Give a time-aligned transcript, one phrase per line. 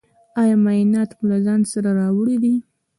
[0.41, 2.55] ایا معاینات مو له ځان سره راوړي دي؟